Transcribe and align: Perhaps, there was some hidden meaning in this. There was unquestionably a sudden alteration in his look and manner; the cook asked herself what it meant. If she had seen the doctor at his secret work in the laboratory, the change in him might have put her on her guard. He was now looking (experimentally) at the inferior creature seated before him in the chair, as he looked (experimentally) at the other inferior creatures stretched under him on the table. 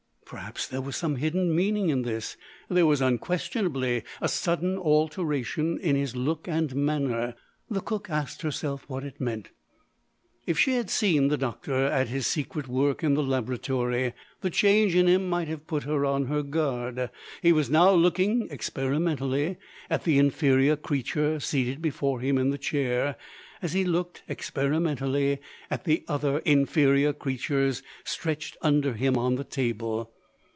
Perhaps, 0.31 0.69
there 0.69 0.79
was 0.79 0.95
some 0.95 1.17
hidden 1.17 1.53
meaning 1.53 1.89
in 1.89 2.03
this. 2.03 2.37
There 2.69 2.85
was 2.85 3.01
unquestionably 3.01 4.03
a 4.21 4.29
sudden 4.29 4.77
alteration 4.77 5.77
in 5.81 5.97
his 5.97 6.15
look 6.15 6.47
and 6.47 6.73
manner; 6.73 7.35
the 7.69 7.81
cook 7.81 8.09
asked 8.09 8.41
herself 8.41 8.85
what 8.87 9.03
it 9.03 9.19
meant. 9.19 9.49
If 10.47 10.57
she 10.57 10.75
had 10.75 10.89
seen 10.89 11.27
the 11.27 11.35
doctor 11.37 11.73
at 11.75 12.07
his 12.07 12.27
secret 12.27 12.69
work 12.69 13.03
in 13.03 13.15
the 13.15 13.21
laboratory, 13.21 14.13
the 14.39 14.49
change 14.49 14.95
in 14.95 15.05
him 15.07 15.27
might 15.27 15.49
have 15.49 15.67
put 15.67 15.83
her 15.83 16.05
on 16.05 16.27
her 16.27 16.43
guard. 16.43 17.09
He 17.41 17.51
was 17.51 17.69
now 17.69 17.91
looking 17.91 18.47
(experimentally) 18.49 19.57
at 19.89 20.05
the 20.05 20.17
inferior 20.17 20.77
creature 20.77 21.41
seated 21.41 21.81
before 21.81 22.21
him 22.21 22.37
in 22.37 22.51
the 22.51 22.57
chair, 22.57 23.17
as 23.61 23.73
he 23.73 23.83
looked 23.83 24.23
(experimentally) 24.29 25.39
at 25.69 25.83
the 25.83 26.05
other 26.07 26.37
inferior 26.39 27.11
creatures 27.11 27.83
stretched 28.05 28.55
under 28.61 28.93
him 28.93 29.17
on 29.17 29.35
the 29.35 29.43
table. 29.43 30.09